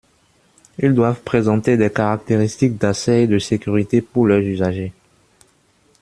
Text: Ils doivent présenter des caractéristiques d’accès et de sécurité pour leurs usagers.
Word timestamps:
Ils 0.79 0.95
doivent 0.95 1.21
présenter 1.21 1.77
des 1.77 1.91
caractéristiques 1.91 2.75
d’accès 2.75 3.21
et 3.21 3.27
de 3.27 3.37
sécurité 3.37 4.01
pour 4.01 4.25
leurs 4.25 4.39
usagers. 4.41 4.93